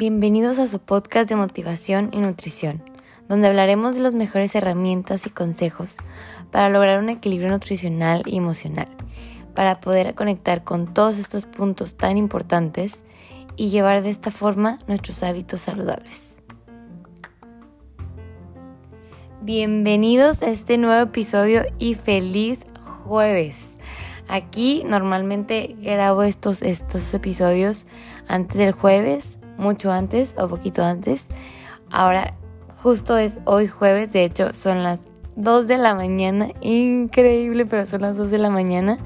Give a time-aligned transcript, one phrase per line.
[0.00, 2.82] Bienvenidos a su podcast de motivación y nutrición,
[3.28, 5.98] donde hablaremos de las mejores herramientas y consejos
[6.50, 8.88] para lograr un equilibrio nutricional y emocional,
[9.54, 13.02] para poder conectar con todos estos puntos tan importantes
[13.56, 16.38] y llevar de esta forma nuestros hábitos saludables.
[19.42, 23.76] Bienvenidos a este nuevo episodio y feliz jueves.
[24.28, 27.86] Aquí normalmente grabo estos, estos episodios
[28.28, 31.28] antes del jueves mucho antes o poquito antes.
[31.90, 32.34] Ahora
[32.82, 35.04] justo es hoy jueves, de hecho son las
[35.36, 38.98] 2 de la mañana, increíble, pero son las 2 de la mañana.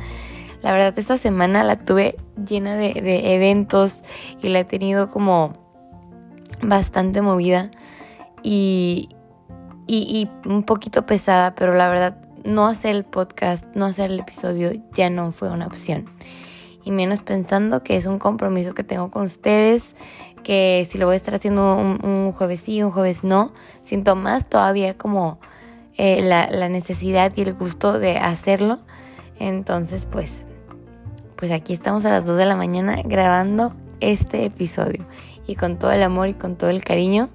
[0.62, 2.16] La verdad esta semana la tuve
[2.48, 4.02] llena de, eventos
[4.42, 5.52] y la he tenido como
[6.62, 7.70] bastante movida
[8.42, 9.10] y,
[9.86, 14.20] y, y un poquito pesada, pero la verdad no hacer el podcast, no hacer el
[14.20, 16.10] episodio ya no fue una opción.
[16.84, 19.94] Y menos pensando que es un compromiso que tengo con ustedes,
[20.44, 24.48] que si lo voy a estar haciendo un, jueves sí, un jueves no, siento más
[24.48, 25.40] todavía como
[25.96, 28.78] eh, la, la, necesidad y el gusto de hacerlo.
[29.40, 30.44] Entonces, pues,
[31.36, 35.04] pues aquí estamos a las 2 de la mañana grabando este episodio
[35.46, 37.30] y con todo el amor y con todo el cariño,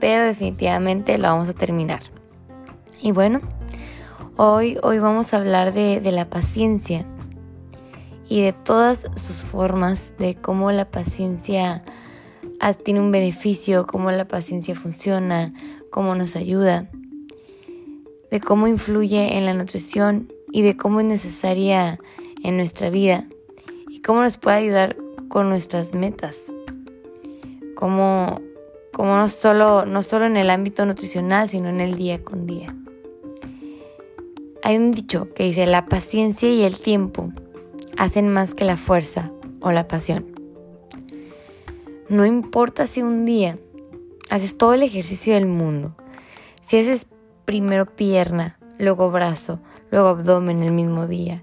[0.00, 2.00] pero definitivamente lo vamos a terminar.
[3.00, 3.40] Y bueno,
[4.36, 7.06] hoy, hoy vamos a hablar de, de la paciencia
[8.28, 11.84] y de todas sus formas, de cómo la paciencia
[12.82, 15.52] tiene un beneficio, cómo la paciencia funciona,
[15.90, 16.88] cómo nos ayuda,
[18.30, 21.98] de cómo influye en la nutrición y de cómo es necesaria
[22.42, 23.26] en nuestra vida
[23.88, 24.96] y cómo nos puede ayudar
[25.28, 26.52] con nuestras metas.
[27.76, 28.40] Como,
[28.96, 32.74] no, solo, no solo en el ámbito nutricional, sino en el día con día.
[34.62, 37.32] Hay un dicho que dice, la paciencia y el tiempo
[37.96, 40.26] hacen más que la fuerza o la pasión.
[42.08, 43.58] No importa si un día
[44.30, 45.96] haces todo el ejercicio del mundo,
[46.60, 47.06] si haces
[47.44, 49.60] primero pierna, luego brazo,
[49.90, 51.40] luego abdomen el mismo día,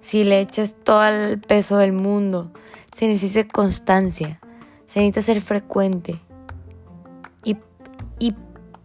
[0.00, 2.50] si le echas todo el peso del mundo,
[2.92, 4.40] se necesita constancia,
[4.86, 6.20] se necesita ser frecuente
[7.44, 7.56] y,
[8.18, 8.34] y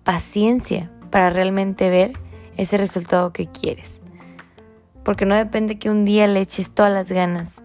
[0.03, 2.19] paciencia para realmente ver
[2.57, 4.01] ese resultado que quieres
[5.05, 7.61] porque no depende que un día le eches todas las ganas.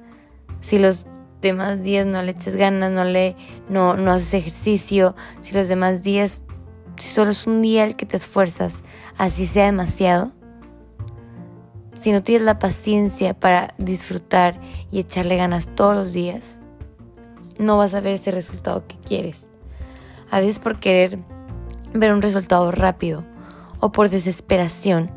[0.61, 1.07] Si los
[1.41, 3.35] demás días no le eches ganas, no le
[3.69, 6.43] no, no haces ejercicio, si los demás días,
[6.97, 8.83] si solo es un día el que te esfuerzas,
[9.17, 10.31] así sea demasiado.
[11.95, 16.59] Si no tienes la paciencia para disfrutar y echarle ganas todos los días,
[17.59, 19.49] no vas a ver ese resultado que quieres.
[20.31, 21.19] A veces por querer
[21.95, 23.25] ver un resultado rápido
[23.81, 25.11] o por desesperación,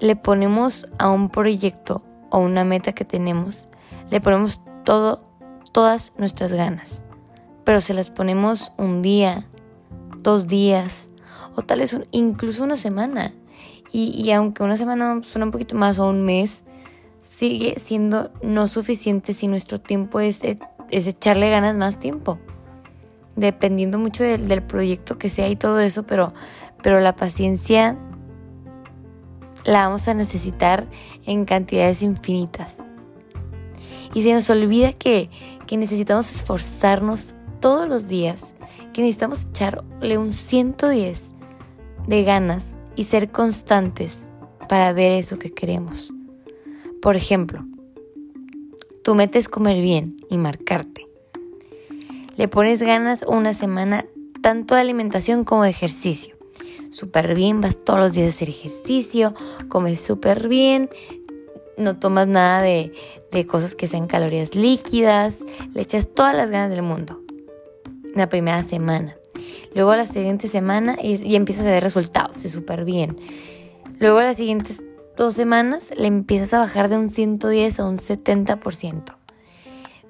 [0.00, 3.68] le ponemos a un proyecto o una meta que tenemos,
[4.10, 5.24] le ponemos todo,
[5.72, 7.02] todas nuestras ganas,
[7.64, 9.46] pero se las ponemos un día,
[10.18, 11.08] dos días
[11.56, 13.32] o tal vez incluso una semana.
[13.92, 16.64] Y, aunque una semana suena un poquito más o un mes,
[17.22, 22.38] sigue siendo no suficiente si nuestro tiempo es, es echarle ganas más tiempo.
[23.36, 26.34] Dependiendo mucho del, del proyecto que sea y todo eso, pero,
[26.82, 27.96] pero la paciencia
[29.66, 30.86] la vamos a necesitar
[31.26, 32.78] en cantidades infinitas.
[34.14, 35.28] Y se nos olvida que,
[35.70, 38.54] necesitamos esforzarnos todos los días,
[38.94, 41.34] que necesitamos echarle un 110
[42.06, 44.26] de ganas y ser constantes
[44.68, 46.14] para ver eso que queremos.
[47.02, 47.66] Por ejemplo,
[49.02, 51.06] tú metes comer bien y marcarte.
[52.36, 54.06] Le pones ganas una semana
[54.40, 56.35] tanto de alimentación como de ejercicio
[56.90, 59.34] súper bien, vas todos los días a hacer ejercicio,
[59.68, 60.90] comes súper bien,
[61.76, 62.92] no tomas nada de,
[63.46, 67.20] cosas que sean calorías líquidas, le echas todas las ganas del mundo.
[68.14, 69.14] La primera semana.
[69.74, 73.16] Luego la siguiente semana y, empiezas a ver resultados, y súper bien.
[73.98, 74.82] Luego las siguientes
[75.18, 79.16] dos semanas le empiezas a bajar de un 110 a un 70%.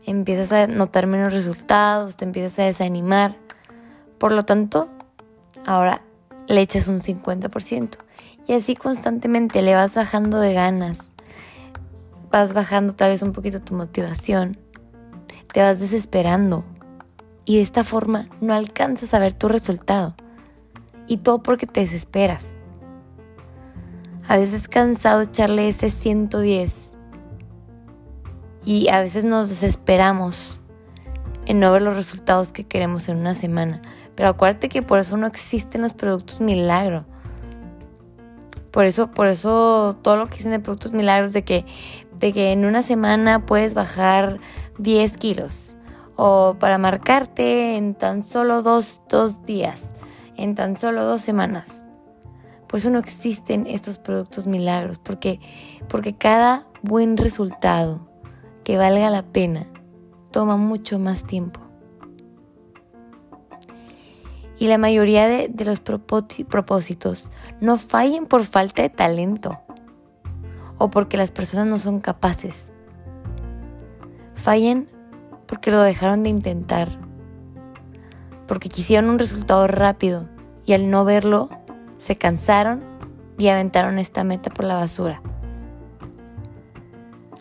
[0.05, 3.37] Empiezas a notar menos resultados, te empiezas a desanimar.
[4.19, 4.89] Por lo tanto,
[5.65, 6.06] ahora
[6.49, 7.99] le echas un 50%.
[8.47, 11.13] Y así constantemente le vas bajando de ganas.
[12.31, 14.59] Vas bajando tal vez un poquito tu motivación.
[15.53, 16.65] Te vas desesperando.
[17.45, 20.15] Y de esta forma no alcanzas a ver tu resultado.
[21.07, 22.57] Y todo porque te desesperas.
[24.29, 26.97] A veces es cansado echarle ese 110.
[28.65, 30.61] Y a veces nos desesperamos
[31.47, 33.81] en no ver los resultados que queremos en una semana.
[34.17, 37.05] Pero acuérdate que por eso no existen los productos milagro.
[38.73, 41.65] Por eso, por eso todo lo que dicen de productos milagros de que,
[42.19, 44.41] de que en una semana puedes bajar
[44.79, 45.77] 10 kilos
[46.17, 49.95] o para marcarte en tan solo dos, dos días,
[50.37, 51.85] en tan solo dos semanas.
[52.67, 55.41] Por eso no existen estos productos milagros, porque,
[55.89, 58.09] porque cada buen resultado
[58.65, 59.67] que valga la pena
[60.33, 61.66] toma mucho más tiempo.
[64.59, 67.31] Y la mayoría de, los propósitos
[67.61, 69.61] no fallen por falta de talento
[70.79, 72.73] o porque las personas no son capaces.
[74.35, 74.89] Fallen
[75.47, 76.89] porque lo dejaron de intentar,
[78.47, 80.29] porque quisieron un resultado rápido
[80.65, 81.49] y al no verlo
[81.99, 82.83] se cansaron
[83.39, 85.23] y aventaron esta meta por la basura.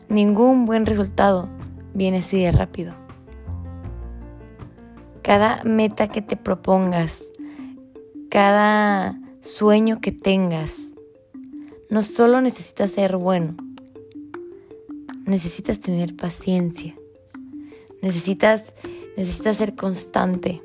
[0.10, 1.50] Ningún buen resultado
[1.94, 3.05] viene así de rápido.
[5.26, 7.32] Cada meta que te propongas,
[8.30, 10.92] cada sueño que tengas,
[11.90, 13.56] no solo necesitas ser bueno,
[15.26, 16.94] necesitas tener paciencia,
[18.04, 18.72] necesitas,
[19.18, 20.62] necesitas ser constante.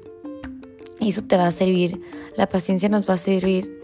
[0.98, 1.98] Y eso te va a servir,
[2.36, 3.82] la paciencia nos va a servir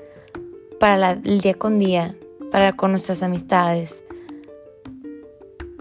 [0.78, 2.14] para el día con día,
[2.50, 4.04] para con nuestras amistades,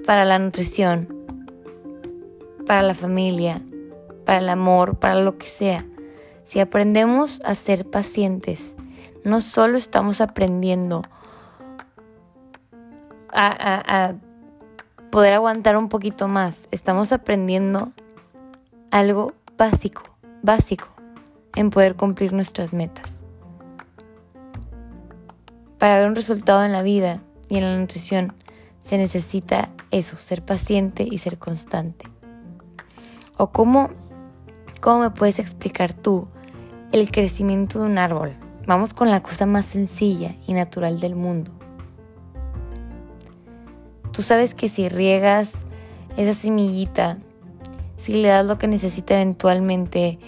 [0.06, 1.14] para la nutrición,
[2.66, 3.62] para la familia,
[4.26, 5.86] para el amor, para lo que sea.
[6.44, 8.76] Si aprendemos a ser pacientes,
[9.24, 11.04] no solo estamos aprendiendo
[13.34, 14.14] a,
[15.12, 17.92] poder aguantar un poquito más, estamos aprendiendo
[18.92, 20.04] algo básico,
[20.42, 20.88] básico
[21.56, 23.20] en poder cumplir nuestras metas.
[25.78, 28.34] Para ver un resultado en la vida y en la nutrición
[28.80, 32.10] se necesita eso, ser paciente y ser constante.
[33.38, 33.90] ¿O cómo,
[34.86, 36.28] cómo me puedes explicar tú
[36.92, 38.36] el crecimiento de un árbol?
[38.68, 41.52] Vamos con la cosa más sencilla y natural del mundo.
[44.12, 45.54] Tú sabes que si riegas
[46.18, 47.18] esa semillita,
[47.98, 50.20] si le das lo que necesita eventualmente,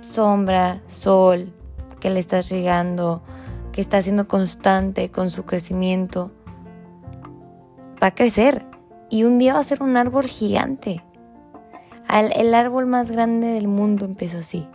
[0.00, 1.52] sombra, sol,
[2.00, 3.22] que le estás regando,
[3.70, 6.32] que está siendo constante con su crecimiento,
[8.02, 8.66] va a crecer
[9.08, 11.04] y un día va a ser un árbol gigante.
[12.08, 14.66] El árbol más grande del mundo empezó así.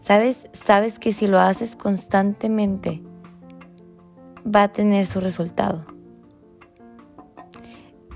[0.00, 0.48] ¿Sabes?
[0.52, 3.02] Sabes que si lo haces constantemente,
[4.44, 5.86] va a tener su resultado.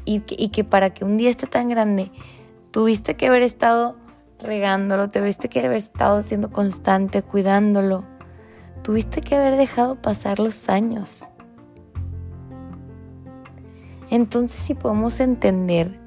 [0.05, 2.13] Y que, y que para que un día esté tan grande,
[2.73, 3.97] tuviste que haber estado
[4.39, 8.05] regándolo, tuviste que haber estado siendo constante, cuidándolo.
[8.83, 11.25] Tuviste que haber dejado pasar los años.
[14.11, 16.06] Entonces si podemos entender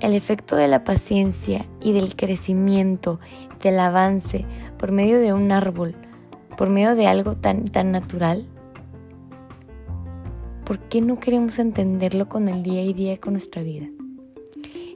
[0.00, 3.20] el efecto de la paciencia y del crecimiento,
[3.62, 4.44] del avance
[4.78, 5.94] por medio de un árbol,
[6.56, 8.46] por medio de algo tan, tan natural,
[10.64, 13.88] ¿por qué no queremos entenderlo con el día y día con nuestra vida?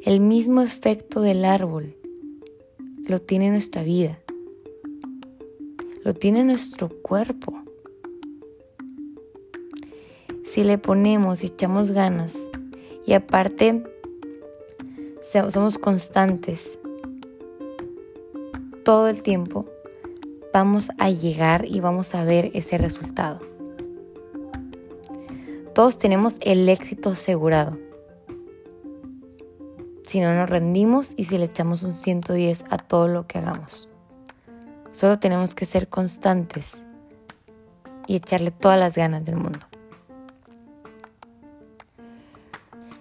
[0.04, 1.96] El mismo efecto del árbol
[3.06, 4.18] lo tiene nuestra vida,
[6.04, 7.54] lo tiene nuestro cuerpo.
[10.44, 12.34] Si le ponemos y echamos ganas
[13.06, 13.84] y aparte
[15.32, 16.78] somos constantes
[18.84, 19.66] todo el tiempo,
[20.52, 23.40] vamos a llegar y vamos a ver ese resultado.
[25.74, 27.78] Todos tenemos el éxito asegurado
[30.02, 33.88] si no nos rendimos y si le echamos un 110 a todo lo que hagamos.
[34.90, 36.84] Solo tenemos que ser constantes
[38.08, 39.60] y echarle todas las ganas del mundo.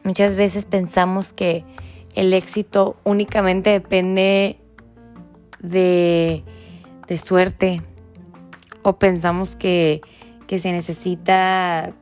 [0.03, 1.65] Muchas veces pensamos que
[2.19, 4.59] el éxito únicamente depende
[5.61, 6.43] de,
[7.07, 7.81] de suerte
[8.81, 10.01] o pensamos que,
[10.45, 11.93] que se necesita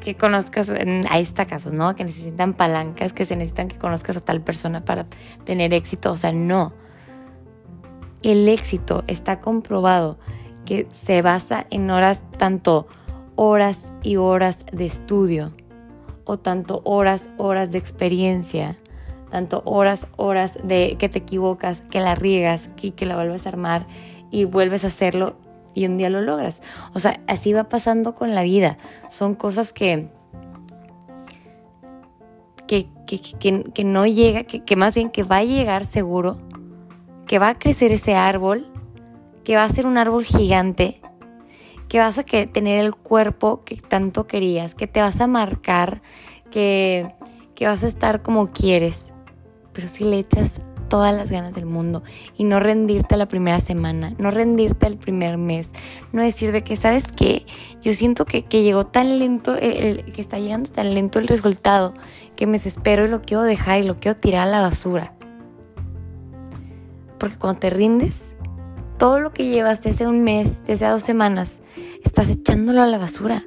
[0.00, 0.72] que conozcas,
[1.10, 1.94] ahí está casos, ¿no?
[1.94, 5.06] Que necesitan palancas, que se necesitan que conozcas a tal persona para
[5.44, 6.12] tener éxito.
[6.12, 6.72] O sea, no.
[8.22, 10.18] El éxito está comprobado
[10.64, 12.88] que se basa en horas, tanto
[13.36, 15.52] horas y horas de estudio,
[16.24, 18.78] o tanto horas, horas de experiencia,
[19.30, 23.50] tanto horas, horas de que te equivocas, que la riegas, que, que la vuelves a
[23.50, 23.86] armar
[24.30, 25.36] y vuelves a hacerlo
[25.74, 26.60] y un día lo logras.
[26.94, 28.78] O sea, así va pasando con la vida.
[29.08, 30.08] Son cosas que,
[32.66, 36.38] que, que, no llega, que, más bien que va a llegar seguro,
[37.26, 38.66] que va a crecer ese árbol,
[39.44, 41.00] que va a ser un árbol gigante,
[41.88, 46.02] que vas a tener el cuerpo que tanto querías, que te vas a marcar,
[46.50, 47.08] que,
[47.54, 49.14] que vas a estar como quieres.
[49.78, 52.02] Pero si le echas todas las ganas del mundo
[52.36, 55.70] y no rendirte la primera semana, no rendirte el primer mes,
[56.10, 57.46] no decir de que, ¿sabes qué?
[57.80, 61.94] Yo siento que, llegó tan lento, el, que está llegando tan lento el resultado
[62.34, 65.14] que me desespero y lo quiero dejar y lo quiero tirar a la basura.
[67.20, 68.24] Porque cuando te rindes,
[68.98, 71.60] todo lo que llevas desde un mes, desde dos semanas,
[72.02, 73.44] estás echándolo a la basura.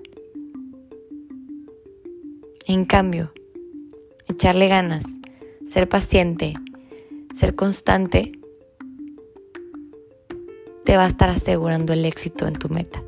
[2.67, 3.33] En cambio,
[4.29, 5.17] echarle ganas,
[5.71, 6.53] ser paciente,
[7.33, 8.33] ser constante,
[10.83, 13.01] te va a estar asegurando el éxito en tu meta.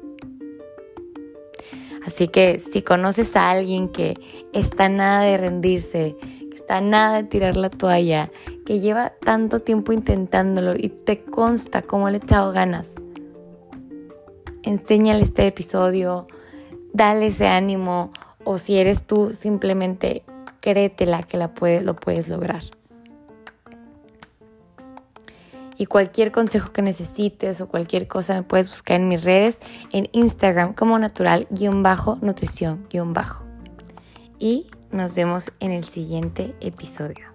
[2.06, 4.18] Así que si conoces a alguien que
[4.54, 8.32] está nada de rendirse, que está nada de tirar la toalla,
[8.66, 12.96] que lleva tanto tiempo intentándolo y te consta cómo le he echado ganas,
[14.62, 16.28] enséñale este episodio,
[16.94, 18.14] dale ese ánimo
[18.46, 20.24] o si eres tú simplemente
[20.64, 22.64] créetela que la puedes, lo puedes lograr.
[25.78, 29.60] Y cualquier consejo que necesites o cualquier cosa me puedes buscar en mis redes,
[29.92, 32.88] en Instagram como natural-nutrición-.
[34.40, 37.33] Y nos vemos en el siguiente episodio.